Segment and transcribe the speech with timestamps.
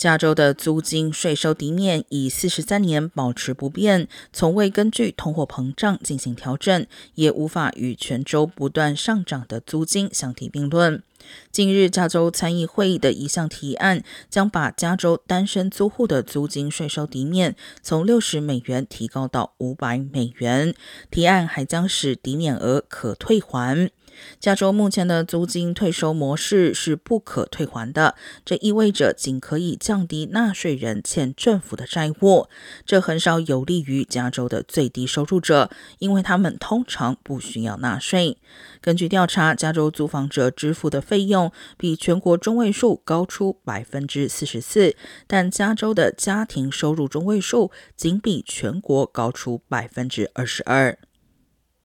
[0.00, 11.02] 加州的租金税收底面以四十三年保持不变，从未根据通货膨胀进行调整，也无法与全州不断上涨的租金相提并论。
[11.52, 20.74] 近日，加州参议会议的一项提案将把加州单身租户的租金税收底面从六十美元提高到五百美元。
[21.10, 23.90] 提案还将使抵免额可退还。
[24.38, 28.14] 加州目前的租金退收模式是不可退还的，
[28.44, 32.48] 这意味着仅可以降低纳税人欠政府的债务。
[32.84, 38.38] 这很少有利于加州的最低收入者，因为他们通常不需要纳税。
[38.80, 50.98] 根据调查，加州租房者支付的费用比全国中位数高出百分之四十四，但加州的家庭收入中位数仅比全国高出百分之二十二。